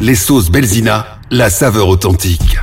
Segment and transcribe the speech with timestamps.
[0.00, 2.58] Les sauces Belzina, la saveur authentique.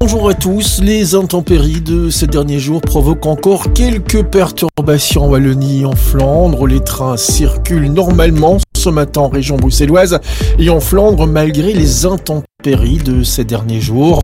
[0.00, 0.80] Bonjour, à tous.
[0.82, 6.66] Les intempéries de ces derniers jours provoquent encore quelques perturbations en Wallonie et en Flandre.
[6.66, 10.18] Les trains circulent normalement ce matin en région bruxelloise
[10.58, 14.20] et en Flandre malgré les intempéries de ces derniers jours.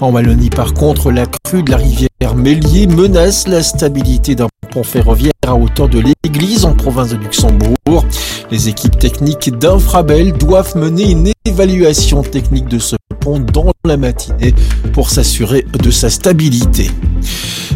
[0.00, 4.84] En Wallonie, par contre, la crue de la rivière Mélier menace la stabilité d'un pont
[4.84, 8.04] ferroviaire à hauteur de l'église en province de Luxembourg.
[8.50, 12.96] Les équipes techniques d'Infrabel doivent mener une évaluation technique de ce
[13.30, 14.54] dans la matinée
[14.92, 16.90] pour s'assurer de sa stabilité.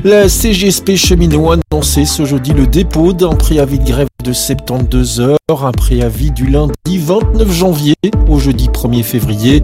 [0.05, 5.21] La CGSP cheminot a annoncé ce jeudi le dépôt d'un préavis de grève de 72
[5.21, 7.95] heures, un préavis du lundi 29 janvier
[8.29, 9.63] au jeudi 1er février.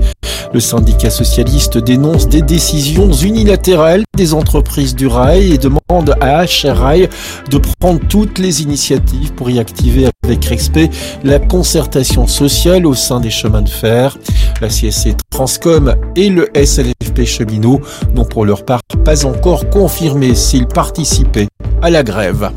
[0.52, 6.76] Le syndicat socialiste dénonce des décisions unilatérales des entreprises du rail et demande à HR
[6.76, 7.08] Rail
[7.50, 10.90] de prendre toutes les initiatives pour y activer avec respect
[11.24, 14.18] la concertation sociale au sein des chemins de fer.
[14.60, 17.80] La CSC Transcom et le SNFP cheminot
[18.14, 21.48] n'ont pour leur part pas encore confirmé s'ils participaient
[21.80, 22.50] à la grève.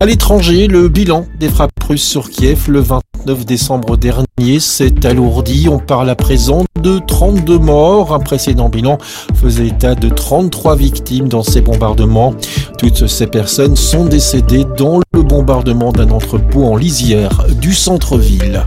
[0.00, 5.68] À l'étranger, le bilan des frappes russes sur Kiev le 29 décembre dernier s'est alourdi.
[5.68, 8.14] On parle à présent de 32 morts.
[8.14, 8.98] Un précédent bilan
[9.34, 12.34] faisait état de 33 victimes dans ces bombardements.
[12.78, 18.64] Toutes ces personnes sont décédées dans le bombardement d'un entrepôt en lisière du centre-ville.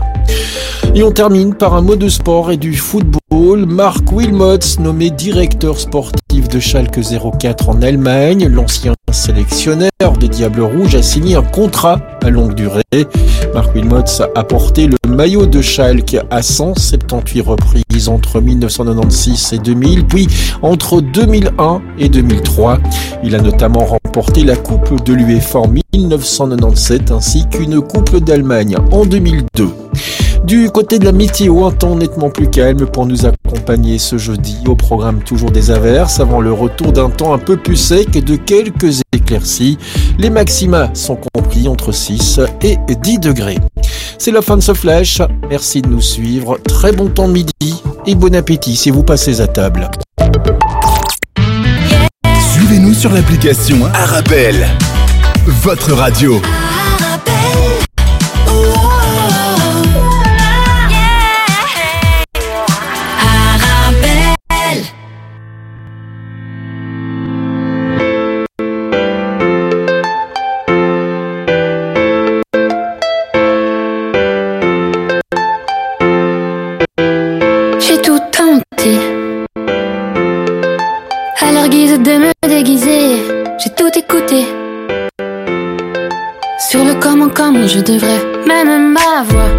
[0.94, 3.66] Et on termine par un mot de sport et du football.
[3.66, 7.00] Marc Wilmots, nommé directeur sportif de Schalke
[7.38, 12.82] 04 en Allemagne, l'ancien sélectionneur des Diables Rouges signé un contrat à longue durée.
[13.54, 20.04] Marc Wilmots a porté le maillot de Schalke à 178 reprises entre 1996 et 2000,
[20.04, 20.28] puis
[20.60, 22.78] entre 2001 et 2003.
[23.24, 29.06] Il a notamment remporté la Coupe de l'UEFA en 1997 ainsi qu'une Coupe d'Allemagne en
[29.06, 29.70] 2002.
[30.44, 34.56] Du côté de la météo, un temps nettement plus calme pour nous accompagner ce jeudi.
[34.66, 38.22] Au programme toujours des averses avant le retour d'un temps un peu plus sec et
[38.22, 39.78] de quelques éclaircies.
[40.18, 43.58] Les maxima sont compris entre 6 et 10 degrés.
[44.18, 45.20] C'est la fin de ce flash.
[45.50, 46.58] Merci de nous suivre.
[46.58, 49.90] Très bon temps de midi et bon appétit si vous passez à table.
[52.54, 54.66] Suivez-nous sur l'application Arabelle.
[55.46, 56.40] Votre radio.
[87.68, 89.50] Je devrais, même ma voix.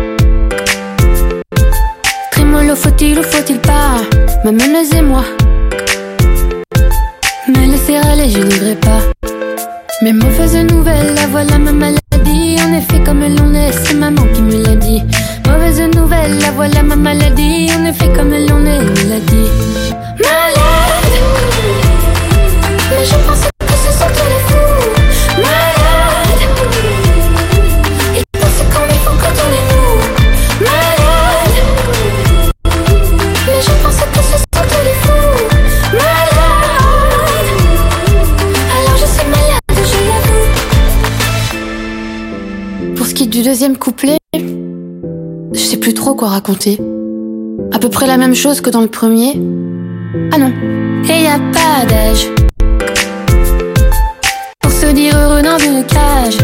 [2.31, 4.01] Trémolo, faut-il ou faut-il pas?
[4.43, 5.23] Me menacer moi.
[7.47, 9.01] Me laisser aller, je voudrais pas.
[10.01, 12.57] Mais mauvaise nouvelle, la voilà ma maladie.
[12.65, 15.03] En effet, comme l'on est, c'est maman qui me l'a dit.
[15.47, 17.69] Mauvaise nouvelle, la voilà ma maladie.
[17.77, 19.78] En effet, comme l'on est, elle l'a dit.
[43.49, 46.79] Deuxième couplet, je sais plus trop quoi raconter.
[47.71, 49.41] À peu près la même chose que dans le premier.
[50.31, 50.53] Ah non,
[51.05, 52.27] et y a pas d'âge.
[54.59, 56.37] Pour se dire heureux dans une cage.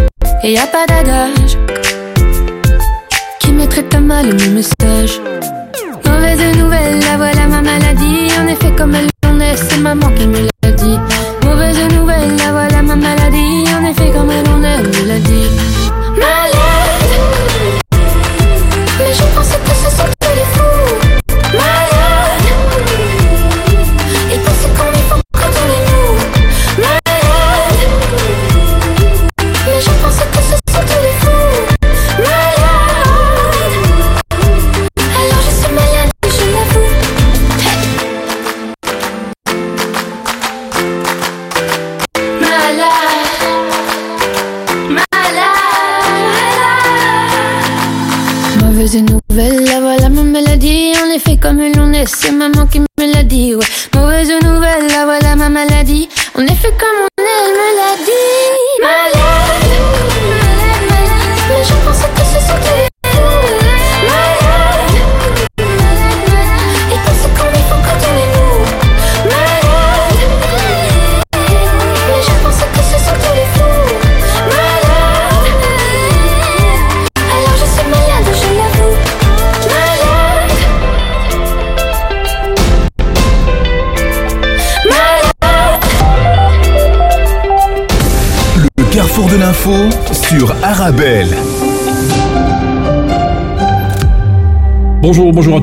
[0.44, 1.60] Et y a pas d'adage.
[3.40, 5.22] Qui mettrait à mal mon message.
[6.08, 8.30] Mauvaise nouvelle, la voilà ma maladie.
[8.42, 10.55] En effet, comme elle en est, c'est maman qui me l'a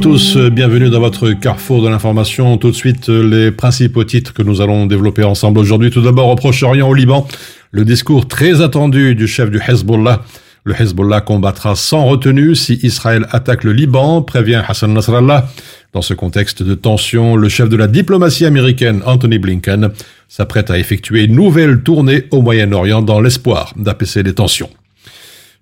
[0.02, 2.58] tous, euh, bienvenue dans votre carrefour de l'information.
[2.58, 5.90] Tout de suite, euh, les principaux titres que nous allons développer ensemble aujourd'hui.
[5.90, 7.28] Tout d'abord, au Proche-Orient, au Liban,
[7.70, 10.22] le discours très attendu du chef du Hezbollah.
[10.64, 15.48] Le Hezbollah combattra sans retenue si Israël attaque le Liban, prévient Hassan Nasrallah.
[15.92, 19.90] Dans ce contexte de tension, le chef de la diplomatie américaine, Anthony Blinken,
[20.28, 24.70] s'apprête à effectuer une nouvelle tournée au Moyen-Orient dans l'espoir d'apaiser les tensions.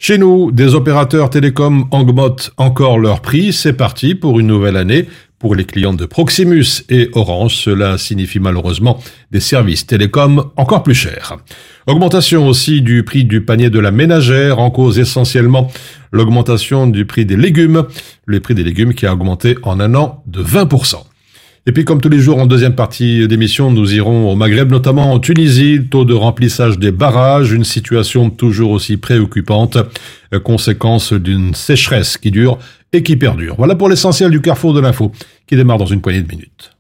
[0.03, 3.53] Chez nous, des opérateurs télécoms augmentent encore leur prix.
[3.53, 5.07] C'est parti pour une nouvelle année.
[5.39, 8.99] Pour les clients de Proximus et Orange, cela signifie malheureusement
[9.31, 11.37] des services télécoms encore plus chers.
[11.87, 15.71] Augmentation aussi du prix du panier de la ménagère, en cause essentiellement
[16.13, 17.85] l'augmentation du prix des légumes,
[18.25, 20.97] le prix des légumes qui a augmenté en un an de 20%.
[21.67, 25.13] Et puis, comme tous les jours, en deuxième partie d'émission, nous irons au Maghreb, notamment
[25.13, 29.77] en Tunisie, taux de remplissage des barrages, une situation toujours aussi préoccupante,
[30.33, 32.59] euh, conséquence d'une sécheresse qui dure
[32.95, 33.57] et qui perdure.
[33.59, 35.13] Voilà pour l'essentiel du carrefour de l'info,
[35.47, 36.73] qui démarre dans une poignée de minutes.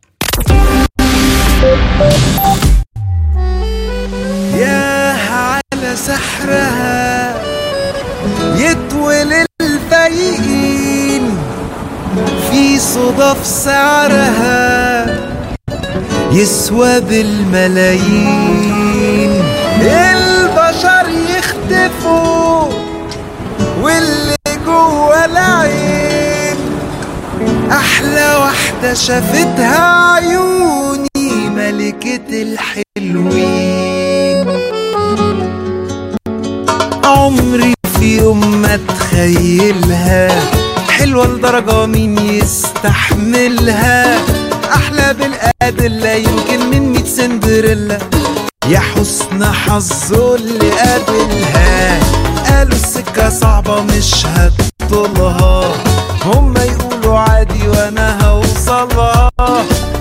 [12.50, 15.06] في صدف سعرها
[16.32, 18.50] يسوى بالملايين.
[19.82, 22.64] البشر يختفوا
[23.82, 24.36] واللي
[24.66, 26.56] جوه العين.
[27.72, 32.42] أحلى واحدة شافتها عيوني ملكة
[32.98, 34.46] الحلوين.
[37.04, 40.30] عمري في يوم ما اتخيلها
[41.00, 44.18] حلوة لدرجة مين يستحملها؟
[44.74, 47.98] أحلى بالآدلة يمكن من ميت سندريلا.
[48.68, 52.00] يا حسن حظه اللي قابلها.
[52.48, 55.74] قالوا السكة صعبة مش هتطولها
[56.24, 59.30] هما يقولوا عادي وأنا هوصلها.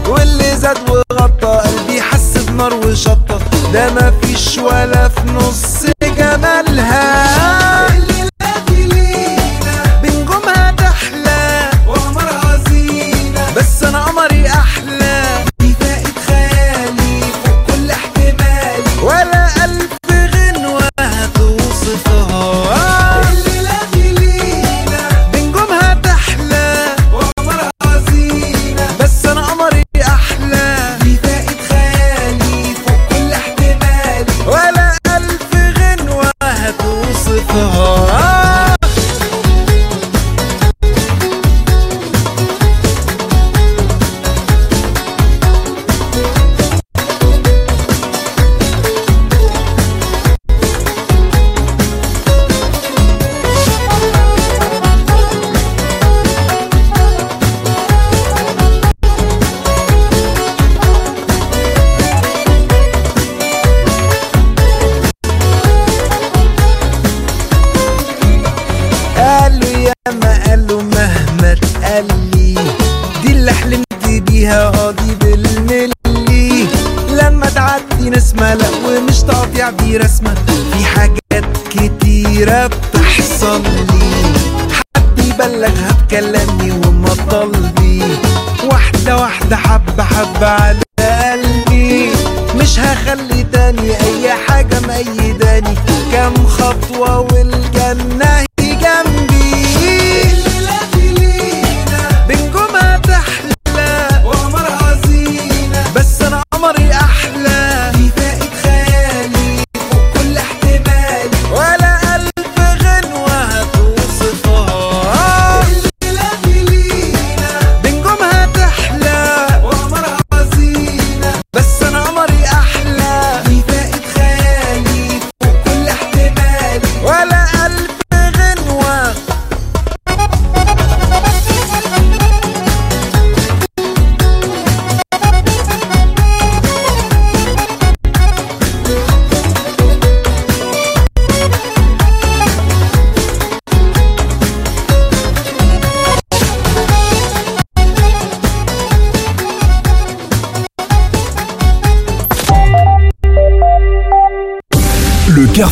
[0.09, 3.39] واللي زاد وغطى قلبي حس بنار وشطة
[3.73, 5.85] ده مفيش ولا في نص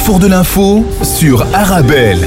[0.07, 2.25] carrefour de l'info sur Arabelle.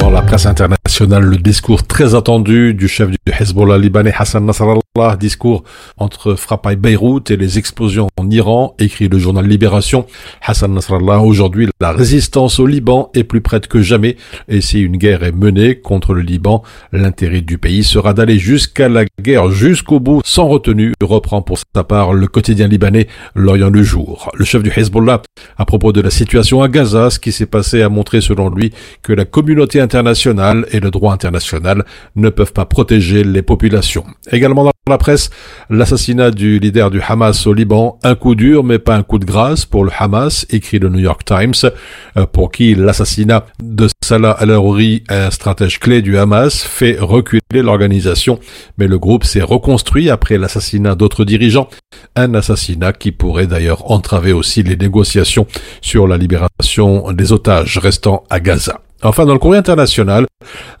[0.00, 4.80] Dans la presse internationale, le discours très attendu du chef du Hezbollah libanais Hassan Nasrallah,
[5.18, 5.64] discours
[5.96, 10.06] entre frappe à Beyrouth et les explosions en Iran, écrit le journal Libération.
[10.42, 14.16] Hassan Nasrallah, aujourd'hui, la résistance au Liban est plus prête que jamais
[14.48, 18.88] et si une guerre est menée contre le Liban, l'intérêt du pays sera d'aller jusqu'à
[18.88, 23.84] la guerre, jusqu'au bout, sans retenue, reprend pour sa part le quotidien libanais L'Orient du
[23.84, 24.30] jour.
[24.34, 25.22] Le chef du Hezbollah,
[25.56, 28.72] à propos de la situation à Gaza, ce qui s'est passé a montré selon lui
[29.02, 31.84] que la communauté internationale et le droit international
[32.16, 34.04] ne peuvent pas protéger les populations.
[34.30, 35.30] Également dans la presse,
[35.70, 39.24] l'assassinat du leader du Hamas au Liban, un coup dur mais pas un coup de
[39.24, 41.70] grâce pour le Hamas, écrit le New York Times,
[42.16, 48.38] euh, pour qui l'assassinat de Salah al-Arouri, un stratège clé du Hamas, fait reculer l'organisation,
[48.76, 51.68] mais le groupe s'est reconstruit après l'assassinat d'autres dirigeants,
[52.16, 55.46] un assassinat qui pourrait d'ailleurs entraver aussi les négociations
[55.80, 58.80] sur la libération des otages restant à Gaza.
[59.02, 60.26] Enfin, dans le courrier international,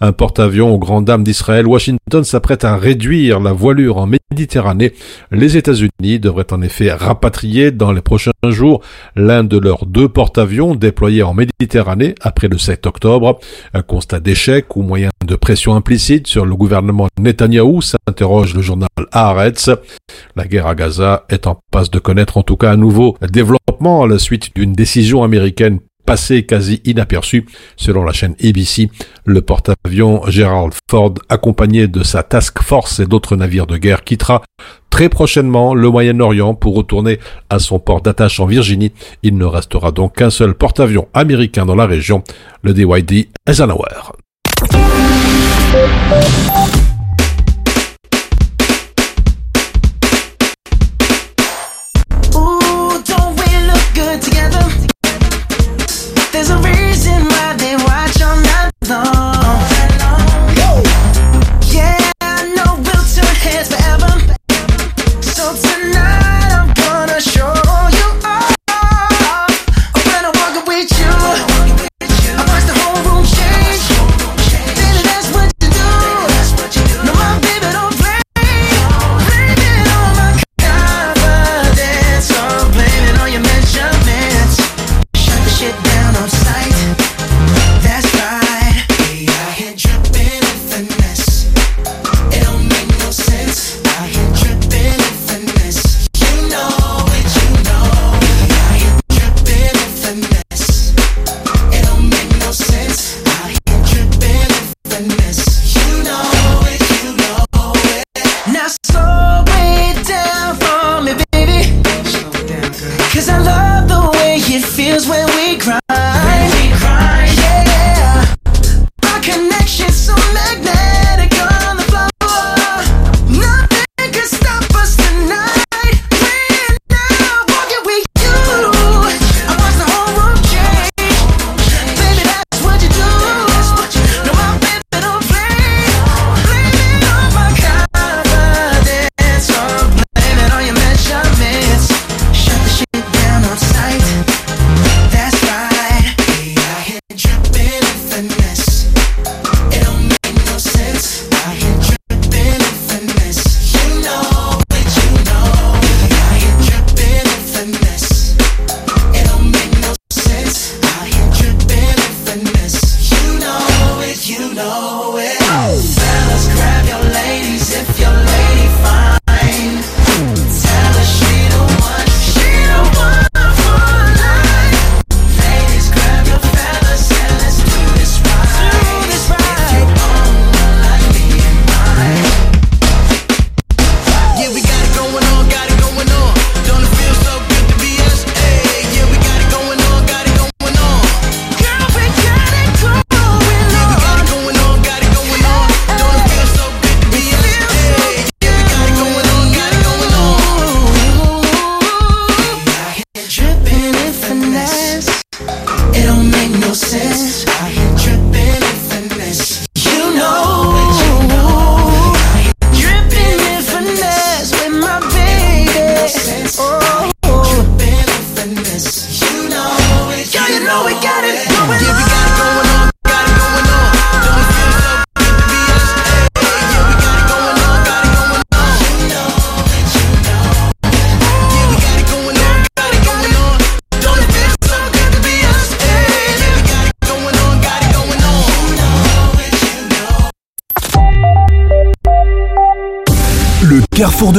[0.02, 4.92] un porte-avions aux grandes dames d'Israël, Washington s'apprête à réduire la voilure en Méditerranée.
[5.30, 8.82] Les États-Unis devraient en effet rapatrier dans les prochains jours
[9.16, 13.40] l'un de leurs deux porte-avions déployés en Méditerranée après le 7 octobre.
[13.72, 18.88] Un constat d'échec ou moyen de pression implicite sur le gouvernement Netanyahou, s'interroge le journal
[19.12, 19.70] Haaretz.
[20.36, 24.02] La guerre à Gaza est en passe de connaître en tout cas un nouveau développement
[24.02, 27.46] à la suite d'une décision américaine passé quasi inaperçu.
[27.76, 28.90] Selon la chaîne ABC,
[29.24, 34.42] le porte-avions Gerald Ford, accompagné de sa task force et d'autres navires de guerre, quittera
[34.90, 38.92] très prochainement le Moyen-Orient pour retourner à son port d'attache en Virginie.
[39.22, 42.22] Il ne restera donc qu'un seul porte-avions américain dans la région,
[42.62, 44.12] le DYD Eisenhower.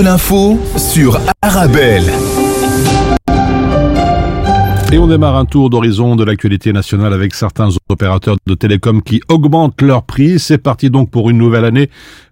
[0.01, 2.12] L'info sur Arabelle.
[4.91, 9.22] Et on démarre un tour d'horizon de l'actualité nationale avec certains opérateurs de télécom qui
[9.29, 10.38] augmentent leurs prix.
[10.38, 11.89] C'est parti donc pour une nouvelle année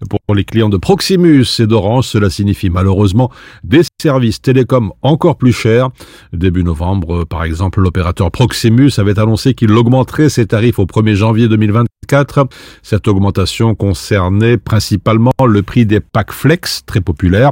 [0.09, 2.05] pour les clients de Proximus et d'Orange.
[2.05, 3.31] Cela signifie malheureusement
[3.63, 5.89] des services télécom encore plus chers.
[6.33, 11.47] Début novembre, par exemple, l'opérateur Proximus avait annoncé qu'il augmenterait ses tarifs au 1er janvier
[11.47, 12.47] 2024.
[12.81, 17.51] Cette augmentation concernait principalement le prix des packs flex, très populaires.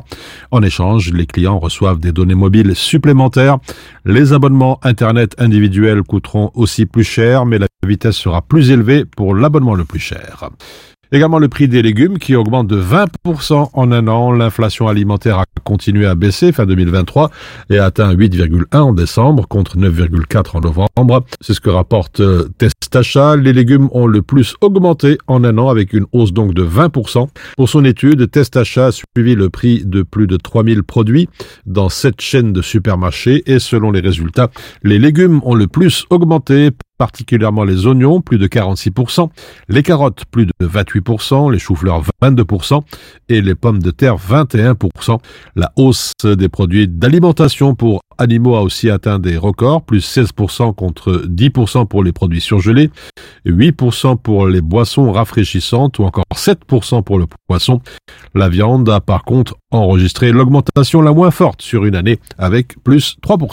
[0.51, 3.57] En échange, les clients reçoivent des données mobiles supplémentaires.
[4.05, 9.35] Les abonnements Internet individuels coûteront aussi plus cher, mais la vitesse sera plus élevée pour
[9.35, 10.49] l'abonnement le plus cher.
[11.11, 14.31] Également le prix des légumes qui augmente de 20% en un an.
[14.31, 17.31] L'inflation alimentaire a continué à baisser fin 2023
[17.69, 21.25] et a atteint 8,1 en décembre contre 9,4 en novembre.
[21.41, 23.37] C'est ce que rapporte euh, Testachat.
[23.37, 27.27] Les légumes ont le plus augmenté en un an avec une hausse donc de 20%.
[27.55, 31.29] Pour son étude, Testachat a suivi le prix de plus de 3000 produits
[31.65, 34.49] dans cette chaîne de supermarchés et selon les résultats,
[34.83, 39.29] les légumes ont le plus augmenté particulièrement les oignons, plus de 46%,
[39.69, 42.81] les carottes, plus de 28%, les choux-fleurs, 22%,
[43.29, 45.19] et les pommes de terre, 21%.
[45.55, 51.23] La hausse des produits d'alimentation pour animaux a aussi atteint des records, plus 16% contre
[51.27, 52.89] 10% pour les produits surgelés,
[53.45, 57.81] 8% pour les boissons rafraîchissantes ou encore 7% pour le poisson.
[58.33, 63.17] La viande a par contre enregistré l'augmentation la moins forte sur une année avec plus
[63.21, 63.47] 3%.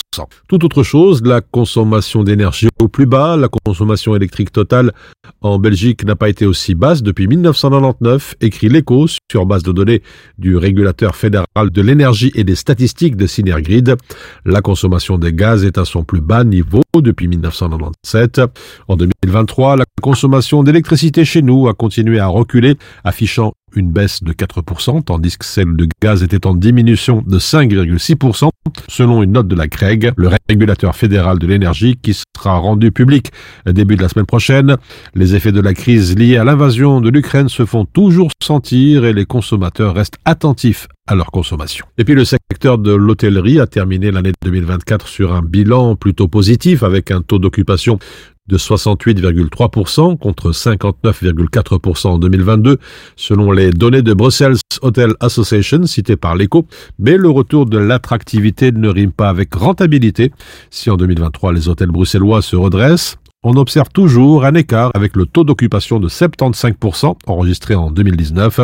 [0.48, 4.92] Tout autre chose, la consommation d'énergie au plus bas, la consommation électrique totale
[5.40, 10.02] en Belgique n'a pas été aussi basse depuis 1999, écrit l'écho sur base de données
[10.38, 13.96] du régulateur fédéral de l'énergie et des statistiques de Synergrid.
[14.44, 18.40] La consommation des gaz est à son plus bas niveau depuis 1997.
[18.88, 24.32] En 2023, la consommation d'électricité chez nous a continué à reculer, affichant une baisse de
[24.32, 28.48] 4%, tandis que celle de gaz était en diminution de 5,6%,
[28.88, 33.32] selon une note de la CREG, le régulateur fédéral de l'énergie, qui sera rendu public
[33.66, 34.76] début de la semaine prochaine.
[35.14, 39.12] Les effets de la crise liée à l'invasion de l'Ukraine se font toujours sentir et
[39.12, 41.84] les consommateurs restent attentifs à leur consommation.
[41.98, 46.82] Et puis le secteur de l'hôtellerie a terminé l'année 2024 sur un bilan plutôt positif
[46.82, 47.98] avec un taux d'occupation
[48.46, 52.78] de 68,3% contre 59,4% en 2022,
[53.16, 56.66] selon les données de Brussels Hotel Association citées par l'ECO.
[56.98, 60.30] Mais le retour de l'attractivité ne rime pas avec rentabilité.
[60.70, 65.26] Si en 2023 les hôtels bruxellois se redressent, on observe toujours un écart avec le
[65.26, 68.60] taux d'occupation de 75% enregistré en 2019.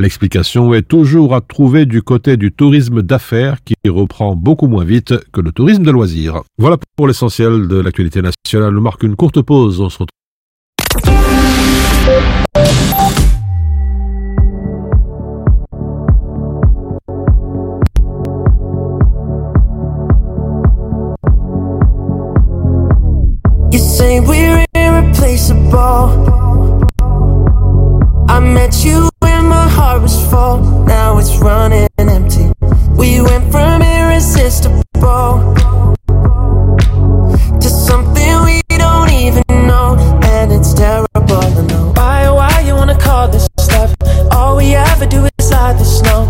[0.00, 5.12] L'explication est toujours à trouver du côté du tourisme d'affaires qui reprend beaucoup moins vite
[5.30, 6.40] que le tourisme de loisirs.
[6.56, 8.78] Voilà pour l'essentiel de l'actualité nationale.
[8.78, 9.78] On marque une courte pause.
[9.78, 10.08] On se retrouve.
[30.10, 30.58] Was full.
[30.84, 32.46] Now it's running empty.
[32.96, 35.54] We went from irresistible
[37.62, 41.08] to something we don't even know, and it's terrible.
[41.14, 41.92] I know.
[41.96, 43.94] Why, why you wanna call this stuff?
[44.32, 46.20] All we ever do is hide the snow.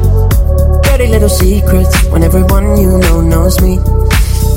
[0.82, 3.78] Dirty little secrets when everyone you know knows me.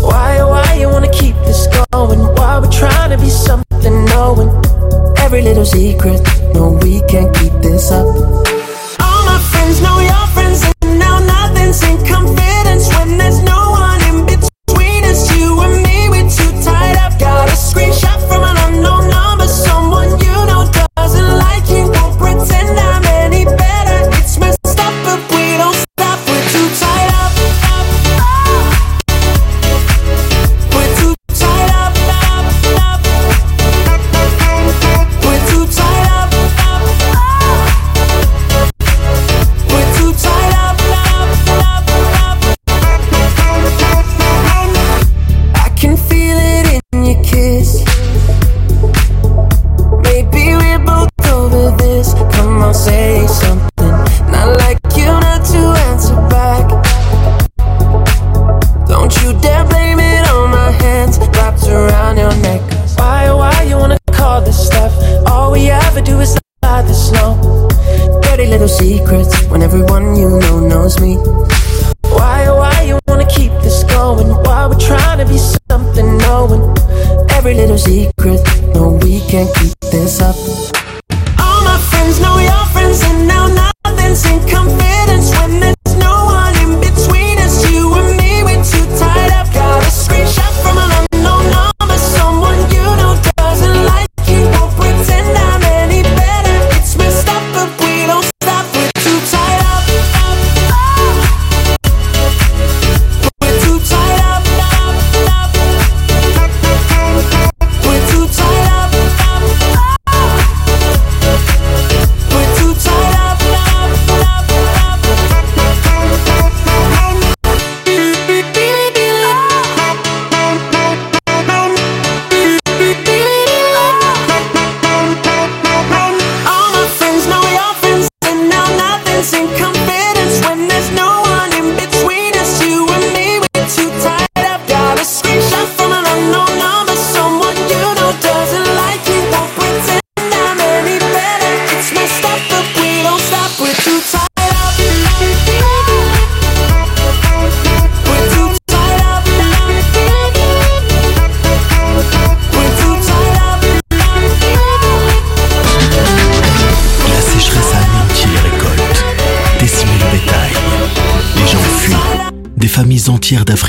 [0.10, 2.20] Why, why you wanna keep this going?
[2.36, 4.50] Why we're trying to be something knowing
[5.18, 6.20] every little secret?
[6.54, 8.63] No, we can't keep this up.
[9.26, 11.98] My friends know your friends, and now nothing's in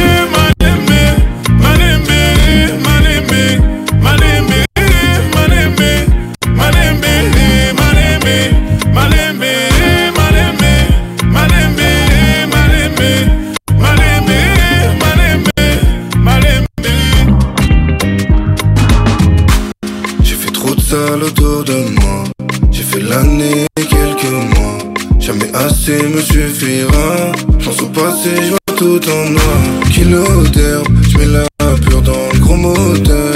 [21.12, 22.24] autour de moi.
[22.72, 24.78] J'ai fait l'année et quelques mois.
[25.20, 27.32] Jamais assez me suffira.
[27.60, 29.60] Je pense au passé, je vois tout en noir.
[29.92, 33.36] Kilo d'herbe, je mets la pure dans le gros moteur.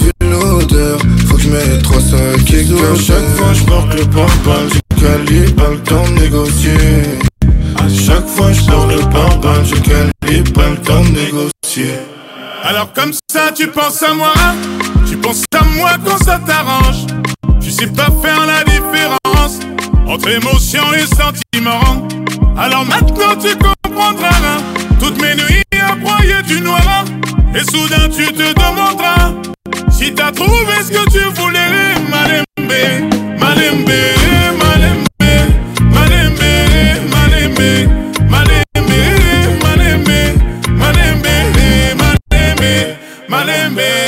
[0.00, 4.04] Vu l'odeur, faut que je mette trois sacs et À chaque fois, je porte le
[4.06, 4.68] pare-balles.
[4.72, 6.76] J'ai calibre, pas le temps de négocier.
[7.76, 9.64] À chaque fois, je porte le pare-balles.
[9.64, 11.94] J'ai calibre, pas le temps de négocier.
[12.64, 14.32] Alors comme ça tu penses à moi?
[15.08, 17.06] Tu penses à moi quand ça t'arrange.
[17.60, 19.60] Tu sais pas faire la différence
[20.06, 22.06] entre émotion et sentiment.
[22.58, 24.58] Alors maintenant tu comprendras hein.
[25.00, 27.04] toutes mes nuits à broyer du noir.
[27.54, 29.32] Et soudain tu te demanderas
[29.90, 31.94] si t'as trouvé ce que tu voulais.
[32.10, 33.90] Malembe, malembe,
[34.58, 35.08] malembe,
[35.90, 36.42] malembe,
[37.10, 37.88] malembe, malembe.
[38.30, 38.98] Malembe,
[39.58, 40.34] malembe,
[42.28, 42.96] malembe,
[43.28, 44.07] malembe.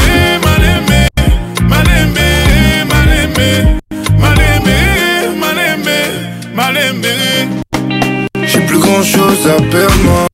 [9.03, 10.27] Chose à perdre moi.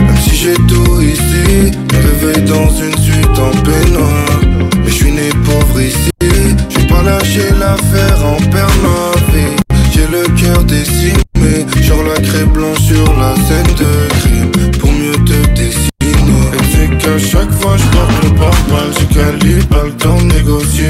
[0.00, 4.40] Même si j'ai tout ici Me réveille dans une suite en peignoir.
[4.82, 9.56] Mais je suis né pauvre ici J'ai pas lâché l'affaire en perdre ma vie
[9.92, 14.70] J'ai le cœur décimé Genre la craie blanche sur la scène de crime.
[14.78, 15.90] Pour mieux te dessiner.
[16.02, 19.38] Et c'est qu'à chaque fois je porte le pare-balles.
[19.42, 20.88] J'ai pas le temps de négocier.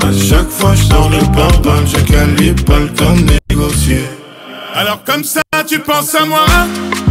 [0.00, 1.86] À chaque fois je sors le pare-balles.
[1.86, 4.04] J'ai pas le temps de négocier.
[4.74, 6.46] Alors comme ça tu penses à moi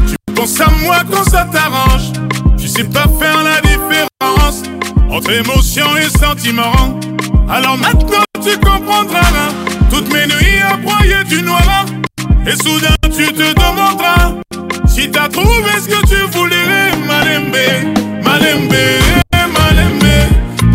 [0.08, 2.12] Tu penses à moi quand ça t'arrange.
[2.58, 4.64] Tu sais pas faire la différence
[5.10, 7.00] Entre émotion et sentiment.
[7.50, 9.22] Alors maintenant tu comprendras
[9.90, 11.86] Toutes mes nuits à broyer du noir
[12.46, 14.34] Et soudain tu te demanderas
[14.88, 17.56] Si t'as trouvé ce que tu voulais Malembe
[18.22, 18.74] Malembe
[19.32, 20.14] Malembe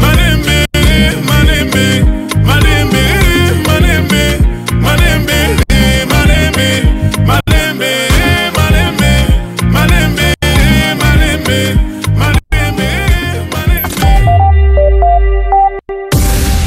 [0.01, 0.67] Malembe
[1.27, 2.22] Malembe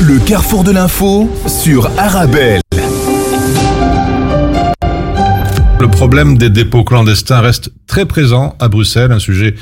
[0.01, 2.61] Le carrefour de l'info sur Arabelle.
[5.79, 9.55] Le problème des dépôts clandestins reste très présent à Bruxelles, un sujet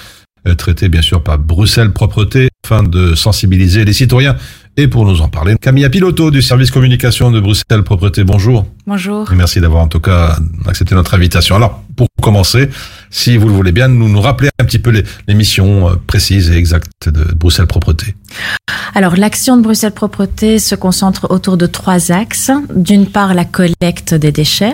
[0.47, 4.35] euh, traité bien sûr par Bruxelles Propreté afin de sensibiliser les citoyens.
[4.75, 8.65] Et pour nous en parler, Camilla Piloto du service communication de Bruxelles Propreté, bonjour.
[8.87, 9.31] Bonjour.
[9.31, 11.55] Et merci d'avoir en tout cas accepté notre invitation.
[11.55, 12.69] Alors, pour commencer,
[13.11, 15.93] si vous le voulez bien, nous nous rappeler un petit peu les, les missions euh,
[16.07, 18.15] précises et exactes de Bruxelles Propreté.
[18.95, 22.49] Alors, l'action de Bruxelles Propreté se concentre autour de trois axes.
[22.75, 24.73] D'une part, la collecte des déchets.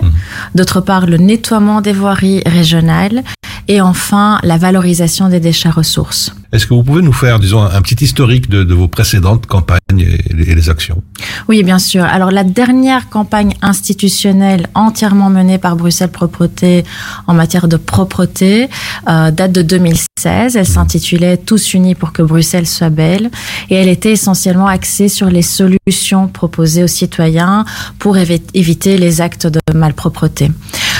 [0.54, 3.22] D'autre part, le nettoiement des voiries régionales.
[3.70, 6.34] Et enfin la valorisation des déchets ressources.
[6.52, 9.78] Est-ce que vous pouvez nous faire, disons, un petit historique de, de vos précédentes campagnes
[10.00, 11.00] et les, et les actions?
[11.48, 12.02] Oui, bien sûr.
[12.02, 16.84] Alors la dernière campagne institutionnelle entièrement menée par Bruxelles Propreté
[17.28, 18.68] en matière de propreté
[19.08, 20.56] euh, date de 2016.
[20.56, 23.30] Elle s'intitulait Tous unis pour que Bruxelles soit belle
[23.70, 27.64] et elle était essentiellement axée sur les solutions proposées aux citoyens
[28.00, 30.50] pour évi- éviter les actes de malpropreté.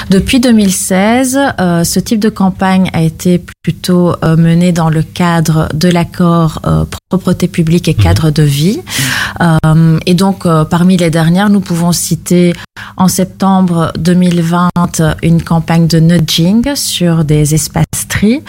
[0.09, 5.69] Depuis 2016, euh, ce type de campagne a été plutôt euh, mené dans le cadre
[5.75, 8.81] de l'accord euh, propreté publique et cadre de vie.
[9.41, 12.55] Euh, et donc, parmi les dernières, nous pouvons citer
[12.97, 14.71] en septembre 2020
[15.23, 18.43] une campagne de nudging sur des espaces tri,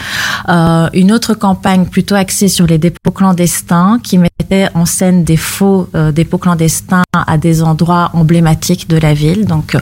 [0.48, 5.88] une autre campagne plutôt axée sur les dépôts clandestins qui mettait en scène des faux
[6.14, 9.46] dépôts clandestins à des endroits emblématiques de la ville.
[9.46, 9.78] Donc,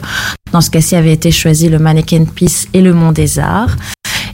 [0.52, 3.76] dans ce cas-ci, avait été choisi le Mannequin Peace et le Mont des Arts.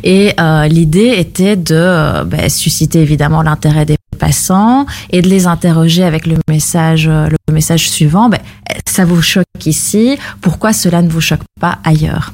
[0.05, 5.47] Et euh, l'idée était de euh, ben, susciter évidemment l'intérêt des passants et de les
[5.47, 8.29] interroger avec le message, euh, le message suivant.
[8.29, 8.41] Ben,
[8.87, 12.33] ça vous choque ici, pourquoi cela ne vous choque pas ailleurs?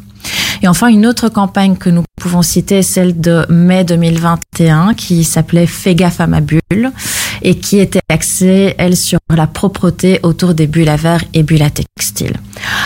[0.63, 5.25] Et enfin, une autre campagne que nous pouvons citer est celle de mai 2021 qui
[5.25, 6.93] s'appelait Fais gaffe à ma bulle
[7.43, 11.63] et qui était axée, elle, sur la propreté autour des bulles à verre et bulles
[11.63, 12.35] à textile.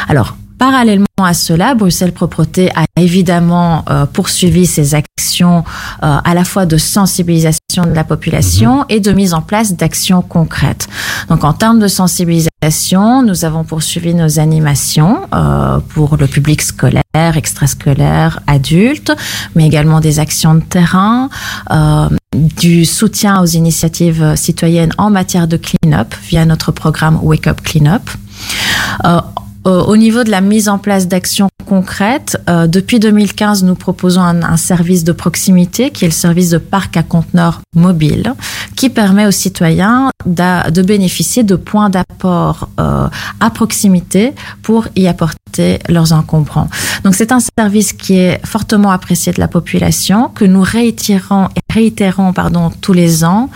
[0.09, 5.65] Alors, Parallèlement à cela, Bruxelles Propreté a évidemment euh, poursuivi ses actions
[6.03, 10.23] euh, à la fois de sensibilisation de la population et de mise en place d'actions
[10.23, 10.89] concrètes.
[11.29, 17.03] Donc en termes de sensibilisation, nous avons poursuivi nos animations euh, pour le public scolaire,
[17.15, 19.13] extrascolaire, adulte,
[19.55, 21.29] mais également des actions de terrain,
[21.71, 27.61] euh, du soutien aux initiatives citoyennes en matière de clean-up via notre programme Wake Up
[27.63, 28.03] Clean-up.
[29.05, 29.21] Euh, euh,
[29.71, 34.43] au niveau de la mise en place d'actions concrètes, euh, depuis 2015, nous proposons un,
[34.43, 38.35] un service de proximité qui est le service de parc à conteneurs mobile,
[38.77, 43.09] qui permet aux citoyens de bénéficier de points d'apport euh,
[43.41, 46.69] à proximité pour y apporter leurs encombrants.
[47.05, 52.33] Donc c'est un service qui est fortement apprécié de la population, que nous réitérons, réitérons
[52.33, 53.51] pardon, tous les ans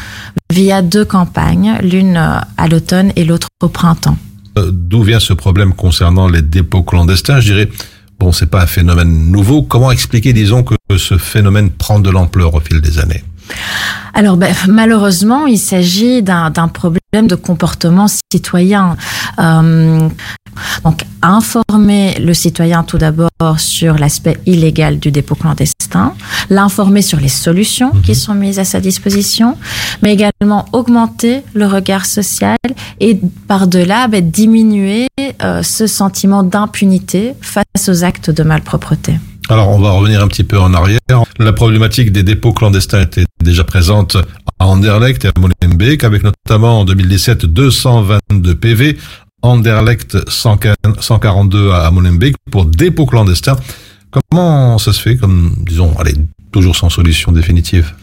[0.51, 4.17] via deux campagnes, l'une euh, à l'automne et l'autre au printemps.
[4.59, 7.69] Euh, D'où vient ce problème concernant les dépôts clandestins Je dirais,
[8.19, 9.63] bon, c'est pas un phénomène nouveau.
[9.63, 13.23] Comment expliquer, disons, que ce phénomène prend de l'ampleur au fil des années?
[14.15, 18.97] Alors ben, malheureusement, il s'agit d'un problème de comportement citoyen.
[19.39, 20.09] Euh,
[20.85, 25.80] donc informer le citoyen tout d'abord sur l'aspect illégal du dépôt clandestin,
[26.49, 29.57] l'informer sur les solutions qui sont mises à sa disposition,
[30.03, 32.59] mais également augmenter le regard social
[33.01, 35.07] et par-delà ben, diminuer
[35.43, 39.15] euh, ce sentiment d'impunité face aux actes de malpropreté.
[39.49, 41.01] Alors, on va revenir un petit peu en arrière.
[41.41, 44.17] La problématique des dépôts clandestins était déjà présente
[44.61, 48.97] à Anderlecht et à Molenbeek, avec notamment en 2017 222 PV,
[49.43, 53.57] Anderlecht 142 à Molenbeek pour dépôts clandestins.
[54.11, 56.15] Comment ça se fait, comme, disons, allez,
[56.53, 57.95] toujours sans solution définitive?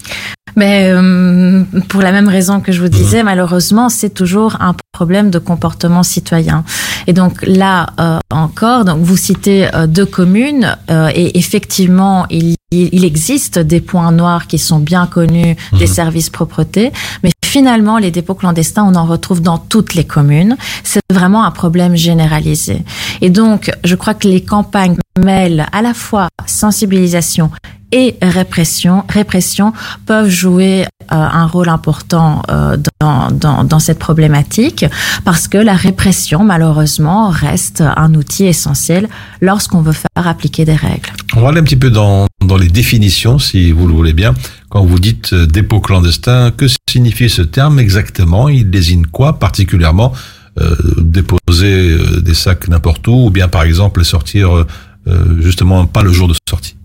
[0.55, 5.29] Mais euh, pour la même raison que je vous disais, malheureusement, c'est toujours un problème
[5.29, 6.63] de comportement citoyen.
[7.05, 12.55] Et donc là euh, encore, donc vous citez euh, deux communes euh, et effectivement, il,
[12.71, 16.91] il existe des points noirs qui sont bien connus des services propreté,
[17.23, 20.57] mais finalement, les dépôts clandestins, on en retrouve dans toutes les communes.
[20.83, 22.83] C'est vraiment un problème généralisé.
[23.21, 27.49] Et donc, je crois que les campagnes mêlent à la fois sensibilisation
[27.91, 29.73] et répression, répression
[30.05, 34.85] peuvent jouer euh, un rôle important euh, dans, dans, dans cette problématique
[35.25, 39.09] parce que la répression, malheureusement, reste un outil essentiel
[39.41, 41.11] lorsqu'on veut faire appliquer des règles.
[41.37, 44.33] On va aller un petit peu dans, dans les définitions, si vous le voulez bien.
[44.69, 48.49] Quand vous dites euh, dépôt clandestin, que signifie ce terme exactement?
[48.49, 50.13] Il désigne quoi particulièrement?
[50.59, 54.65] Euh, Déposer euh, des sacs n'importe où ou bien par exemple les sortir euh,
[55.07, 56.75] euh, justement pas le jour de sortie?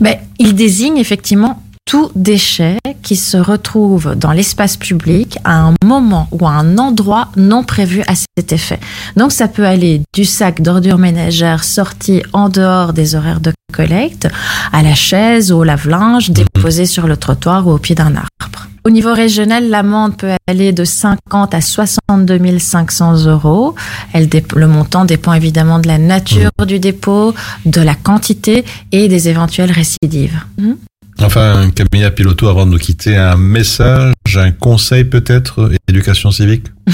[0.00, 6.28] Ben, il désigne effectivement tout déchet qui se retrouve dans l'espace public à un moment
[6.32, 8.80] ou à un endroit non prévu à cet effet.
[9.16, 14.28] Donc ça peut aller du sac d'ordures ménagères sorti en dehors des horaires de collecte
[14.72, 18.68] à la chaise ou au lave-linge déposé sur le trottoir ou au pied d'un arbre.
[18.84, 23.74] Au niveau régional, l'amende peut aller de 50 à 62 500 euros.
[24.12, 29.28] Elle le montant dépend évidemment de la nature du dépôt, de la quantité et des
[29.28, 30.38] éventuelles récidives.
[30.58, 30.76] Mhm.
[31.20, 36.66] Enfin, Camilla Piloto, avant de nous quitter, un message, un conseil peut-être, éducation civique?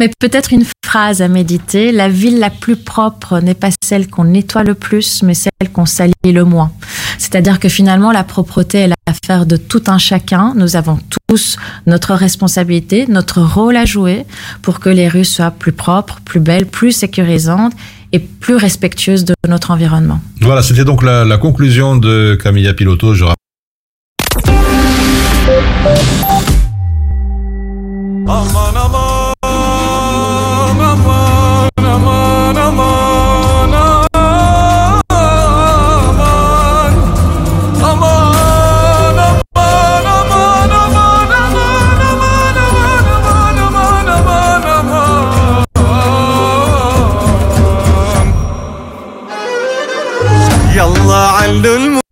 [0.00, 1.92] Mais peut-être une phrase à méditer.
[1.92, 5.84] La ville la plus propre n'est pas celle qu'on nettoie le plus, mais celle qu'on
[5.84, 6.72] salit le moins.
[7.18, 10.54] C'est-à-dire que finalement, la propreté est l'affaire de tout un chacun.
[10.56, 14.24] Nous avons tous notre responsabilité, notre rôle à jouer
[14.62, 17.74] pour que les rues soient plus propres, plus belles, plus sécurisantes
[18.12, 20.20] et plus respectueuses de notre environnement.
[20.40, 23.14] Voilà, c'était donc la, la conclusion de Camilla Piloto.
[23.14, 23.36] Je rappelle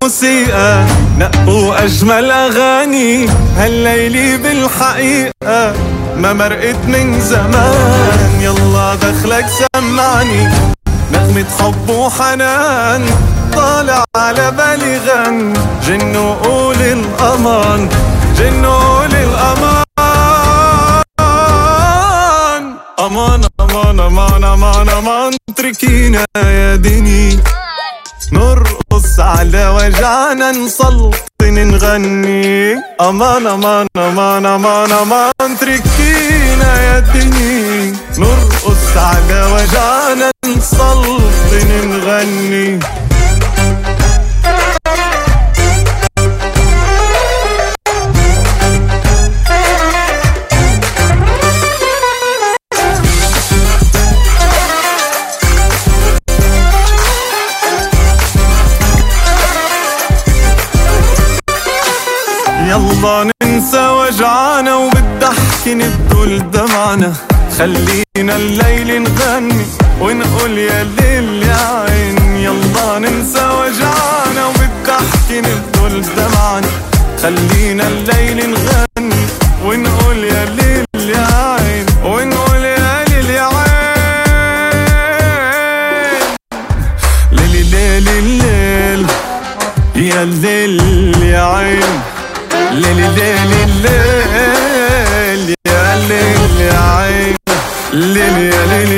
[0.08, 0.84] الموسيقى.
[1.18, 5.72] نقوا أجمل أغاني هالليلة بالحقيقة.
[6.16, 8.40] ما مرقت من زمان.
[8.40, 10.48] يلا دخلك سمعني.
[11.12, 13.04] نغمة حب وحنان
[13.52, 15.52] طالع على بالي غن.
[15.86, 17.88] جن وقول الأمان.
[18.38, 19.84] جن وقول الأمان.
[23.00, 25.32] أمان أمان أمان أمان أمان.
[25.50, 27.38] اتركينا يا دني.
[28.32, 32.74] نرقص على وجعنا نسلطن نغني.
[33.00, 42.78] أمان أمان أمان أمان أمان تركينا يا دني نرقص على وجعنا نسلطن نغني.
[62.98, 67.12] يلا ننسى وجعنا وبالضحك نبدل دمعنا.
[67.58, 69.66] خلينا الليل نغني
[70.00, 76.70] ونقول يا ليل يا عين يلا ننسى وجعنا وبالضحك نبدل دمعنا.
[77.22, 78.87] خلينا الليل نغني.
[92.78, 97.36] ليلي ليلي الليل يا ليل يا عين
[97.92, 98.97] ليلي يا ليلي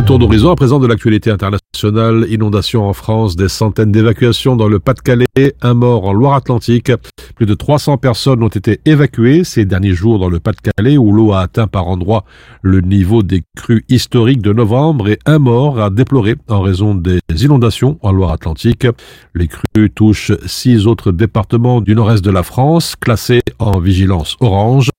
[0.00, 2.26] Un tour d'horizon à présent de l'actualité internationale.
[2.30, 5.26] Inondation en France, des centaines d'évacuations dans le Pas-de-Calais,
[5.60, 6.90] un mort en Loire-Atlantique.
[7.36, 11.32] Plus de 300 personnes ont été évacuées ces derniers jours dans le Pas-de-Calais où l'eau
[11.34, 12.24] a atteint par endroits
[12.62, 17.20] le niveau des crues historiques de novembre et un mort à déplorer en raison des
[17.44, 18.86] inondations en Loire-Atlantique.
[19.34, 24.89] Les crues touchent six autres départements du nord-est de la France classés en vigilance orange.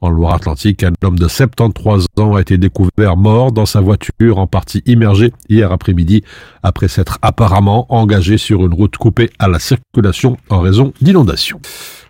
[0.00, 4.46] En Loire-Atlantique, un homme de 73 ans a été découvert mort dans sa voiture en
[4.46, 6.22] partie immergée hier après-midi
[6.62, 11.60] après s'être apparemment engagé sur une route coupée à la circulation en raison d'inondations.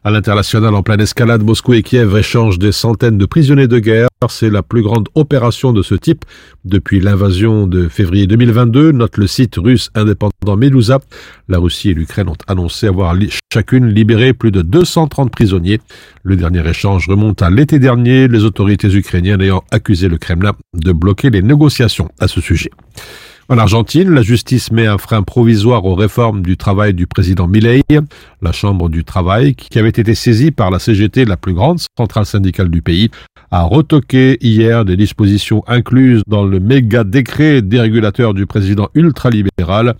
[0.03, 4.09] À l'international, en pleine escalade, Moscou et Kiev échangent des centaines de prisonniers de guerre.
[4.31, 6.25] C'est la plus grande opération de ce type
[6.65, 11.01] depuis l'invasion de février 2022, note le site russe indépendant Medusa.
[11.49, 13.15] La Russie et l'Ukraine ont annoncé avoir
[13.53, 15.81] chacune libéré plus de 230 prisonniers.
[16.23, 20.93] Le dernier échange remonte à l'été dernier, les autorités ukrainiennes ayant accusé le Kremlin de
[20.93, 22.71] bloquer les négociations à ce sujet.
[23.51, 27.83] En Argentine, la justice met un frein provisoire aux réformes du travail du président Milei.
[28.43, 32.27] La Chambre du travail, qui avait été saisie par la CGT, la plus grande centrale
[32.27, 33.11] syndicale du pays,
[33.51, 39.97] a retoqué hier des dispositions incluses dans le méga décret dérégulateur du président ultralibéral,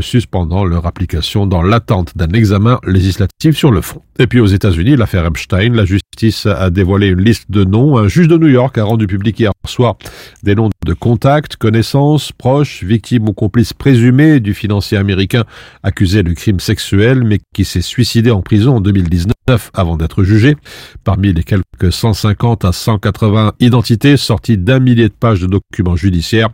[0.00, 4.00] suspendant leur application dans l'attente d'un examen législatif sur le fond.
[4.18, 6.03] Et puis aux États-Unis, l'affaire Epstein, la justice
[6.46, 7.98] a dévoilé une liste de noms.
[7.98, 9.96] Un juge de New York a rendu public hier soir
[10.42, 15.44] des noms de contacts, connaissances, proches, victimes ou complices présumés du financier américain
[15.82, 20.56] accusé de crimes sexuels, mais qui s'est suicidé en prison en 2019 avant d'être jugé.
[21.02, 26.50] Parmi les quelques 150 à 180 identités sorties d'un millier de pages de documents judiciaires,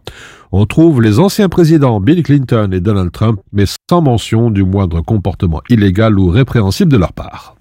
[0.52, 5.00] on trouve les anciens présidents Bill Clinton et Donald Trump, mais sans mention du moindre
[5.00, 7.54] comportement illégal ou répréhensible de leur part.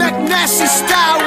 [0.00, 1.22] McNasty style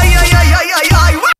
[0.00, 1.31] اي اي اي اي اي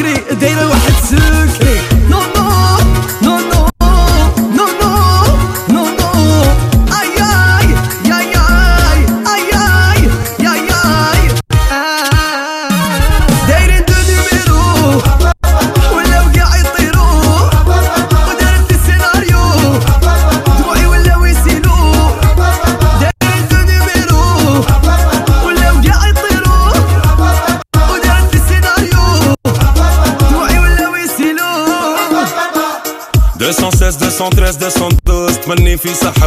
[0.00, 1.69] بكري دايره واحد سكري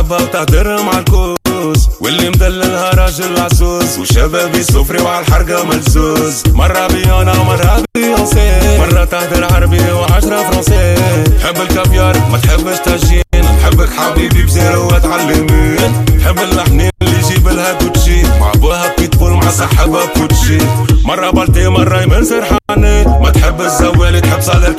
[0.03, 1.89] في صاحبها وتهدر مع الكوز.
[2.01, 6.43] واللي مدللها راجل عزوز وشبابي سفري وعلى الحرقة ملزوز.
[6.53, 8.77] مرة بيانا ومرة بيونسي.
[8.79, 10.95] مرة تهدر عربي وعشرة فرنسي.
[11.39, 13.23] تحب الكافيار ما تحبش تاجين.
[13.35, 16.05] نحبك حبيبي بزيرو وتعلمين.
[16.19, 18.23] تحب اللحنين اللي يجيب لها كوتشي.
[18.39, 20.57] مع أبوها بيتبول مع صاحبها كوتشي.
[21.05, 23.03] مرة بالتي مرة يمن سرحاني.
[23.03, 24.72] ما تحب الزوالي تحب صالح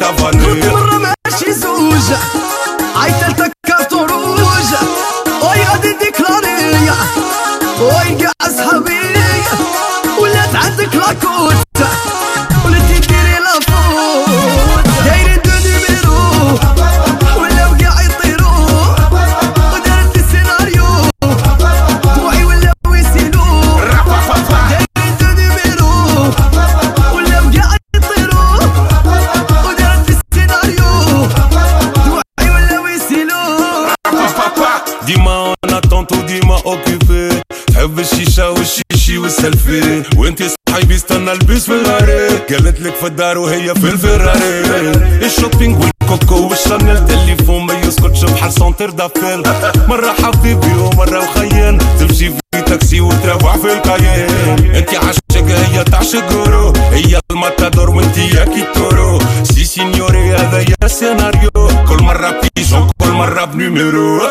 [39.45, 44.93] والسلفي وانتي صحيبي استنى البيس في الغاري قالت لك في الدار وهي في الفراري
[45.27, 49.43] الشوبينج والكوكو والشانيل تليفون ما يسكتش بحال سونتر دابيل
[49.89, 56.73] مرة حبيبي ومرة وخيان تمشي في تاكسي وتروح في الكاين انتي عاشق هي تعشق غورو
[56.93, 61.51] هي الماتادور وانتي يا كيتورو سي سينيوري هذا يا سيناريو
[61.89, 64.29] كل مرة بيجون كل مرة بنيميرو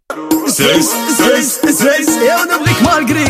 [0.48, 3.26] سيس زيز زيز يا ونبغيك مالغري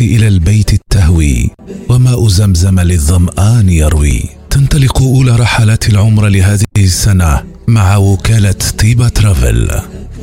[0.00, 1.50] الناس إلى البيت التهوي
[1.88, 4.22] وماء زمزم للظمآن يروي.
[4.50, 9.70] تنطلق أولى رحلات العمر لهذه السنة مع وكالة طيبة ترافل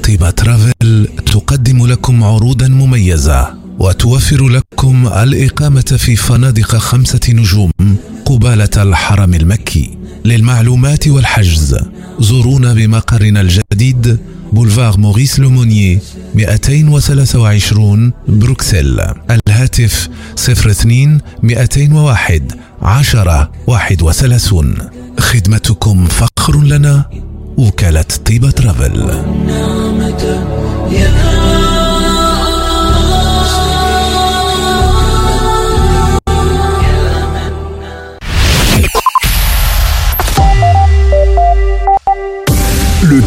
[0.03, 3.62] طيبة ترافل تقدم لكم عروضا مميزة.
[3.79, 7.71] وتوفر لكم الإقامة في فنادق خمسة نجوم
[8.25, 11.77] قبالة الحرم المكي للمعلومات والحجز.
[12.19, 14.19] زورونا بمقرنا الجديد
[14.53, 15.99] بولفار موريس لومونيي
[16.35, 19.01] 223 بروكسل.
[19.47, 20.09] الهاتف
[20.49, 22.51] 02 201
[22.81, 24.75] 10 31
[25.19, 27.09] خدمتكم فخر لنا
[27.57, 29.23] وكالة طيبة ترافل.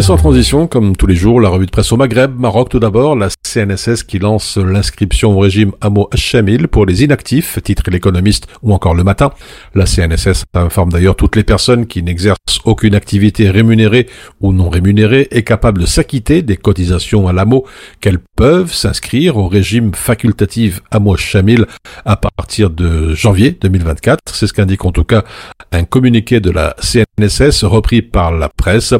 [0.00, 2.78] Et sans transition, comme tous les jours, la revue de presse au Maghreb, Maroc tout
[2.78, 8.46] d'abord, la CNSS qui lance l'inscription au régime Amo Chamil pour les inactifs, titre l'économiste
[8.62, 9.30] ou encore le matin.
[9.74, 14.08] La CNSS informe d'ailleurs toutes les personnes qui n'exercent aucune activité rémunérée
[14.40, 17.66] ou non rémunérée et capables de s'acquitter des cotisations à l'AMO
[18.00, 21.66] qu'elles peuvent s'inscrire au régime facultatif Amo Chamil
[22.06, 24.20] à partir de janvier 2024.
[24.32, 25.24] C'est ce qu'indique en tout cas
[25.72, 28.94] un communiqué de la CNSS repris par la presse.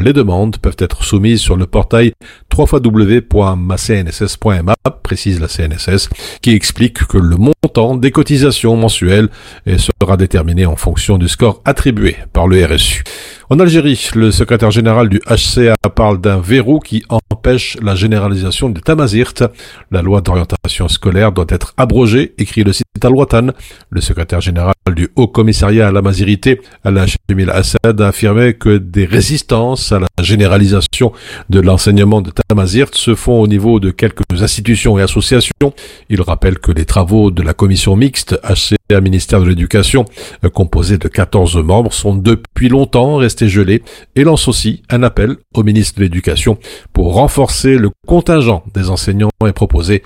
[0.00, 2.12] Les demandes peuvent être soumises sur le portail
[2.56, 6.08] www.macnss.ma, précise la CNSS,
[6.40, 9.28] qui explique que le montant des cotisations mensuelles
[9.66, 13.02] sera déterminé en fonction du score attribué par le RSU.
[13.52, 18.78] En Algérie, le secrétaire général du HCA parle d'un verrou qui empêche la généralisation de
[18.78, 19.42] Tamazirt.
[19.90, 23.48] La loi d'orientation scolaire doit être abrogée, écrit le site Al-Watan.
[23.90, 28.78] Le secrétaire général du Haut Commissariat à la Mazirité, Alain Jamil Assad, a affirmé que
[28.78, 31.10] des résistances à la généralisation
[31.48, 35.74] de l'enseignement de Tamazirt se font au niveau de quelques institutions et associations.
[36.08, 40.04] Il rappelle que les travaux de la commission mixte HCA ministère de l'Éducation,
[40.52, 43.82] composée de 14 membres, sont depuis longtemps restés gelés
[44.16, 46.58] et lance aussi un appel au ministre de l'Éducation
[46.92, 50.02] pour renforcer le contingent des enseignants et proposer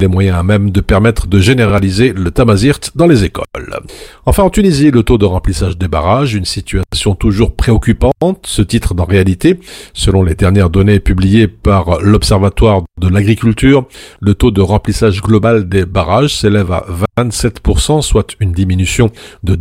[0.00, 3.80] les moyens à même de permettre de généraliser le Tamazirt dans les écoles.
[4.26, 8.44] Enfin, en Tunisie, le taux de remplissage des barrages, une situation toujours préoccupante.
[8.44, 9.58] Ce titre, en réalité,
[9.92, 13.86] selon les dernières données publiées par l'Observatoire de l'agriculture,
[14.20, 16.86] le taux de remplissage global des barrages s'élève à
[17.18, 19.10] 27%, soit une diminution
[19.42, 19.54] de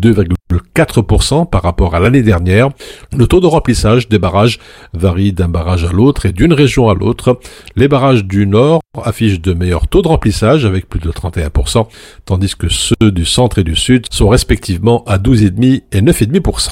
[0.51, 2.69] 2,4% par rapport à l'année dernière.
[3.15, 4.59] Le taux de remplissage des barrages
[4.93, 7.39] varie d'un barrage à l'autre et d'une région à l'autre.
[7.75, 11.87] Les barrages du Nord affichent de meilleurs taux de remplissage avec plus de 31%,
[12.25, 16.71] tandis que ceux du centre et du sud sont respectivement à 12,5% et 9,5%.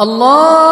[0.00, 0.63] الله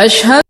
[0.00, 0.49] أشهد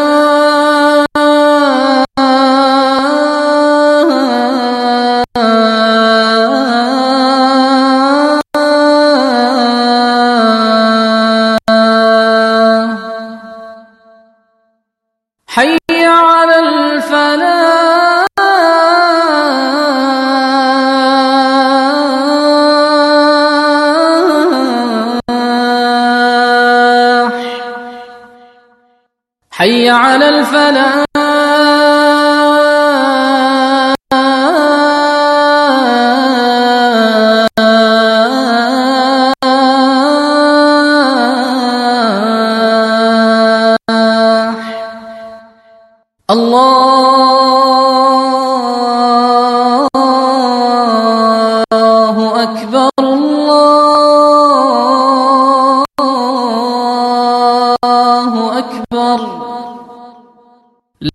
[30.11, 31.10] على الفلاح.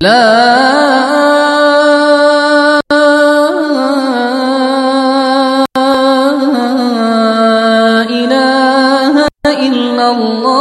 [0.01, 0.76] لا.
[8.11, 9.14] إله
[9.47, 10.57] إلا الله.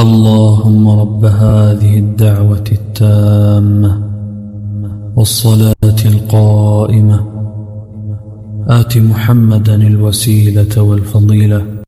[0.00, 3.92] اللهم رب هذه الدعوة التامة
[5.16, 7.18] والصلاة القائمة.
[8.68, 11.79] آت محمدا الوسيلة والفضيلة.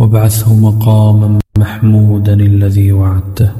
[0.00, 3.50] وابعثه مقاما محمودا الذي وعدته.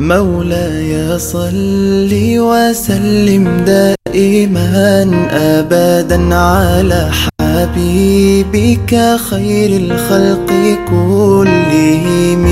[0.00, 5.02] مولاي صل وسلم دائما
[5.32, 7.10] ابدا على
[7.56, 10.50] حبيبك خير الخلق
[10.90, 12.44] كلهم.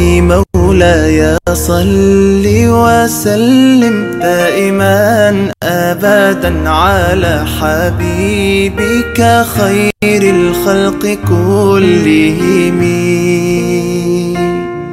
[0.56, 12.82] مولاي صل وسلم دائما أبدا على حبيبك خير الخلق كلهم.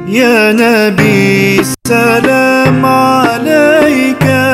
[0.08, 4.51] يا نبي سلام عليك.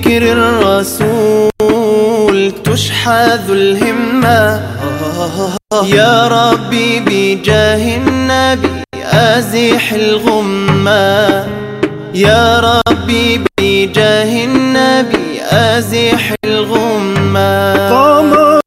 [0.00, 1.50] بذكر الرسول
[2.64, 4.62] تشحذ الهمة.
[5.84, 8.68] يا ربي بجاه النبي
[9.04, 11.46] أزح الغمة.
[12.14, 17.74] يا ربي بجاه النبي أزح الغمة.
[17.90, 18.60] قمرون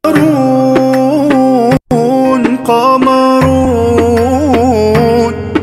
[2.58, 4.14] قمرون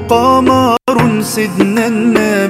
[0.08, 0.76] قمر
[1.22, 2.49] سيدنا النبي.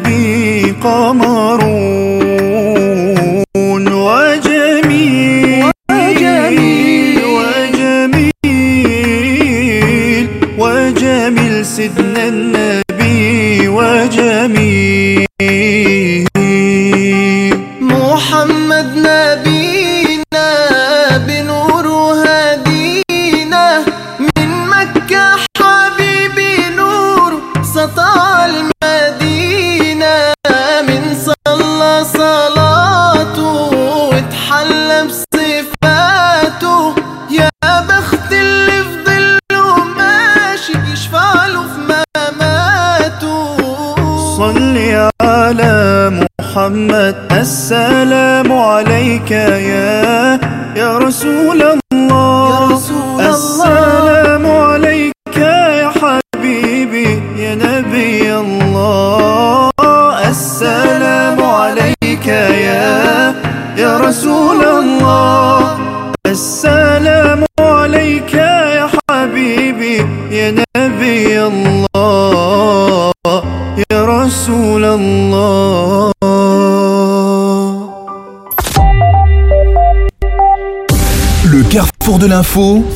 [46.87, 47.30] Muhammed.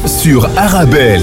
[0.07, 1.23] Sur Arabelle.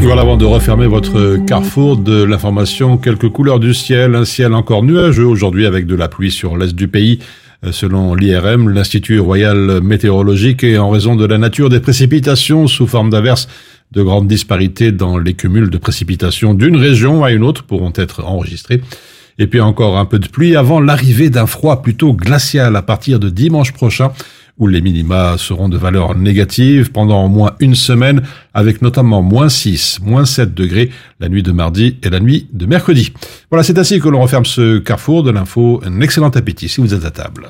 [0.00, 4.82] Voilà, avant de refermer votre carrefour de l'information, quelques couleurs du ciel, un ciel encore
[4.82, 7.20] nuageux aujourd'hui avec de la pluie sur l'est du pays.
[7.64, 12.88] Euh, Selon l'IRM, l'Institut Royal Météorologique, et en raison de la nature des précipitations sous
[12.88, 13.46] forme d'averses,
[13.92, 18.24] de grandes disparités dans les cumuls de précipitations d'une région à une autre pourront être
[18.24, 18.80] enregistrées.
[19.38, 23.20] Et puis encore un peu de pluie avant l'arrivée d'un froid plutôt glacial à partir
[23.20, 24.10] de dimanche prochain,
[24.58, 28.22] où les minima seront de valeur négative pendant au moins une semaine,
[28.54, 30.90] avec notamment moins 6, moins 7 degrés
[31.20, 33.12] la nuit de mardi et la nuit de mercredi.
[33.50, 35.80] Voilà, c'est ainsi que l'on referme ce carrefour de l'info.
[35.84, 37.48] Un excellent appétit si vous êtes à table.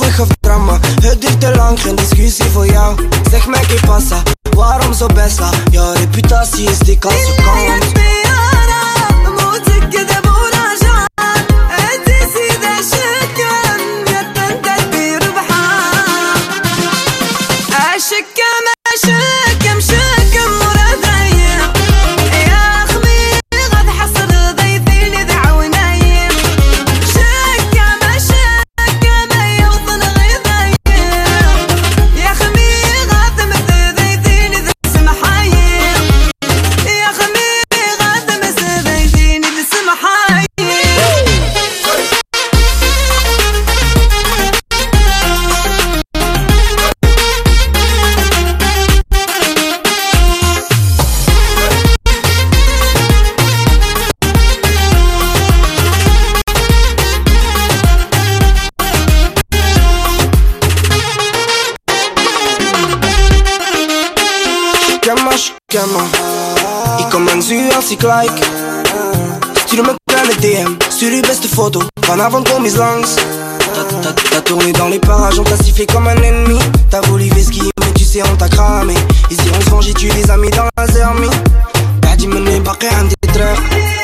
[0.00, 3.08] Of drama Het duurt te lang, geen discussie voor jou.
[3.30, 8.23] Zeg mij que passa, waarom zo besta Jouw reputatie is dik als je komt
[68.04, 68.44] like
[69.66, 73.16] Stuur me kleine DM, stuur je beste foto Vanavond kom eens langs
[74.30, 76.58] T'as tourné dans les parages, on t'a sifflé comme un ennemi.
[76.90, 78.94] T'as voulu vesquiller, mais tu sais on t'a cramé.
[79.30, 81.28] Ici on se venge et tue les amis dans la zermi
[82.00, 84.03] T'as dit mener par rien des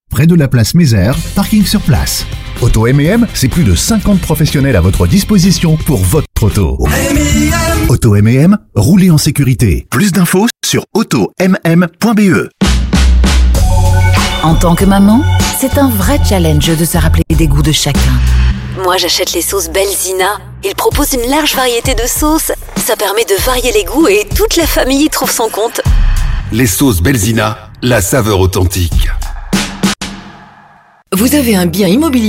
[0.11, 2.25] près de la place Mézère, parking sur place.
[2.61, 6.77] Auto M&M, c'est plus de 50 professionnels à votre disposition pour votre auto.
[7.89, 9.87] Auto M&M, roulez en sécurité.
[9.89, 12.49] Plus d'infos sur automm.be.
[14.43, 15.23] En tant que maman,
[15.59, 17.99] c'est un vrai challenge de se rappeler des goûts de chacun.
[18.83, 20.39] Moi, j'achète les sauces Belzina.
[20.63, 22.51] Ils proposent une large variété de sauces.
[22.75, 25.81] Ça permet de varier les goûts et toute la famille y trouve son compte.
[26.51, 29.09] Les sauces Belzina, la saveur authentique.
[31.13, 32.19] Vous avez un bien immobilier